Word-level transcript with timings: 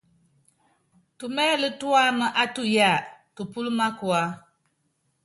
Tumɛlɛ́ 1.17 1.71
tuámá 1.79 2.27
á 2.41 2.43
tuyáa, 2.53 2.99
nupúlɔ́ 3.35 3.73
mákua. 3.79 4.21